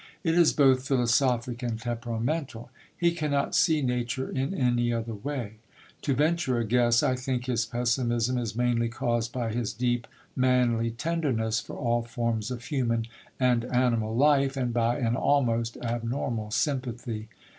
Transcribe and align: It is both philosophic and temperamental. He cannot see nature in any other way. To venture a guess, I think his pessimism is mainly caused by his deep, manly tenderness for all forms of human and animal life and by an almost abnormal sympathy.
It 0.23 0.33
is 0.33 0.51
both 0.51 0.87
philosophic 0.87 1.61
and 1.61 1.79
temperamental. 1.79 2.71
He 2.97 3.11
cannot 3.11 3.53
see 3.53 3.83
nature 3.83 4.27
in 4.27 4.51
any 4.51 4.91
other 4.91 5.13
way. 5.13 5.57
To 6.01 6.15
venture 6.15 6.57
a 6.57 6.65
guess, 6.65 7.03
I 7.03 7.15
think 7.15 7.45
his 7.45 7.67
pessimism 7.67 8.39
is 8.39 8.55
mainly 8.55 8.89
caused 8.89 9.31
by 9.31 9.51
his 9.53 9.73
deep, 9.73 10.07
manly 10.35 10.89
tenderness 10.89 11.59
for 11.59 11.75
all 11.75 12.01
forms 12.01 12.49
of 12.49 12.63
human 12.65 13.05
and 13.39 13.63
animal 13.65 14.15
life 14.15 14.57
and 14.57 14.73
by 14.73 14.97
an 14.97 15.15
almost 15.15 15.77
abnormal 15.83 16.49
sympathy. 16.49 17.29